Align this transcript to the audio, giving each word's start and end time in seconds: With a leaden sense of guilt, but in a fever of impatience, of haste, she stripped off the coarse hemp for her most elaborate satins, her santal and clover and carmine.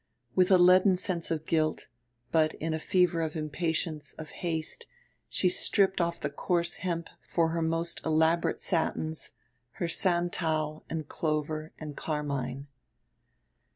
With 0.33 0.49
a 0.49 0.57
leaden 0.57 0.95
sense 0.97 1.29
of 1.29 1.45
guilt, 1.45 1.87
but 2.31 2.55
in 2.55 2.73
a 2.73 2.79
fever 2.79 3.21
of 3.21 3.35
impatience, 3.35 4.13
of 4.13 4.31
haste, 4.31 4.87
she 5.29 5.47
stripped 5.47 6.01
off 6.01 6.19
the 6.19 6.31
coarse 6.31 6.77
hemp 6.77 7.07
for 7.21 7.49
her 7.49 7.61
most 7.61 8.03
elaborate 8.03 8.61
satins, 8.61 9.33
her 9.73 9.87
santal 9.87 10.83
and 10.89 11.07
clover 11.07 11.71
and 11.77 11.95
carmine. 11.95 12.65